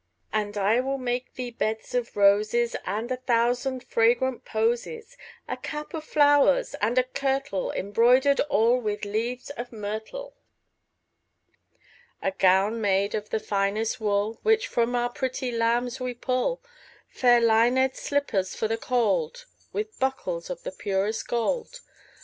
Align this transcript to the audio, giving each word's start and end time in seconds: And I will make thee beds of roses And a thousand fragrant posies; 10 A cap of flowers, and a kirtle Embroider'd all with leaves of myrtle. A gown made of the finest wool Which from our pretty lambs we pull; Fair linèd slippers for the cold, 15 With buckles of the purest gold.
And 0.33 0.57
I 0.57 0.79
will 0.79 0.97
make 0.97 1.35
thee 1.35 1.51
beds 1.51 1.93
of 1.93 2.17
roses 2.17 2.75
And 2.87 3.11
a 3.11 3.17
thousand 3.17 3.83
fragrant 3.83 4.45
posies; 4.45 5.15
10 5.47 5.55
A 5.55 5.61
cap 5.61 5.93
of 5.93 6.03
flowers, 6.03 6.73
and 6.81 6.97
a 6.97 7.03
kirtle 7.03 7.69
Embroider'd 7.71 8.39
all 8.49 8.79
with 8.81 9.05
leaves 9.05 9.51
of 9.51 9.71
myrtle. 9.71 10.33
A 12.19 12.31
gown 12.31 12.81
made 12.81 13.13
of 13.13 13.29
the 13.29 13.39
finest 13.39 14.01
wool 14.01 14.39
Which 14.41 14.65
from 14.67 14.95
our 14.95 15.09
pretty 15.11 15.51
lambs 15.51 15.99
we 15.99 16.15
pull; 16.15 16.63
Fair 17.07 17.39
linèd 17.39 17.95
slippers 17.95 18.55
for 18.55 18.67
the 18.67 18.77
cold, 18.79 19.45
15 19.65 19.67
With 19.73 19.99
buckles 19.99 20.49
of 20.49 20.63
the 20.63 20.71
purest 20.71 21.27
gold. 21.27 21.79